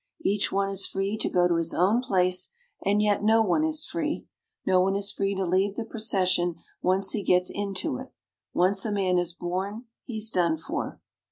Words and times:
Each 0.23 0.51
one 0.51 0.71
is 0.71 0.87
free 0.87 1.15
to 1.17 1.29
go 1.29 1.47
to 1.47 1.57
his 1.57 1.75
own 1.75 2.01
place 2.01 2.49
and 2.83 3.03
yet 3.03 3.23
no 3.23 3.43
one 3.43 3.63
is 3.63 3.85
free. 3.85 4.25
No 4.65 4.81
one 4.81 4.95
is 4.95 5.11
free 5.11 5.35
to 5.35 5.45
leave 5.45 5.75
the 5.75 5.85
procession 5.85 6.55
once 6.81 7.11
he 7.11 7.21
gets 7.21 7.51
into 7.51 7.99
it. 7.99 8.11
Once 8.51 8.83
a 8.83 8.91
man 8.91 9.19
is 9.19 9.33
born 9.35 9.85
he's 10.03 10.31
done 10.31 10.57
for. 10.57 10.99